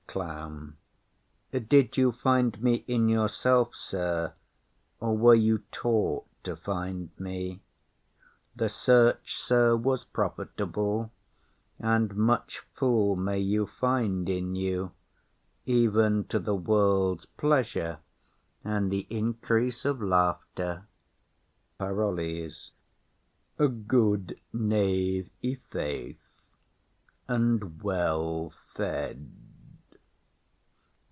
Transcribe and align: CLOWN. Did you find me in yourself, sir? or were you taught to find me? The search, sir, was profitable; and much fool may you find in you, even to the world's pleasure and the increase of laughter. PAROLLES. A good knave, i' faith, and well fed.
CLOWN. 0.07 0.75
Did 1.53 1.95
you 1.95 2.11
find 2.11 2.61
me 2.61 2.83
in 2.85 3.07
yourself, 3.07 3.73
sir? 3.73 4.33
or 4.99 5.15
were 5.15 5.33
you 5.35 5.59
taught 5.71 6.25
to 6.43 6.57
find 6.57 7.11
me? 7.17 7.61
The 8.53 8.67
search, 8.67 9.37
sir, 9.37 9.73
was 9.77 10.03
profitable; 10.03 11.13
and 11.79 12.13
much 12.13 12.59
fool 12.75 13.15
may 13.15 13.39
you 13.39 13.65
find 13.65 14.27
in 14.27 14.53
you, 14.53 14.91
even 15.65 16.25
to 16.25 16.39
the 16.39 16.55
world's 16.55 17.25
pleasure 17.27 17.99
and 18.65 18.91
the 18.91 19.07
increase 19.09 19.85
of 19.85 20.01
laughter. 20.01 20.87
PAROLLES. 21.77 22.73
A 23.57 23.69
good 23.69 24.41
knave, 24.51 25.29
i' 25.41 25.53
faith, 25.69 26.19
and 27.29 27.81
well 27.81 28.51
fed. 28.75 29.31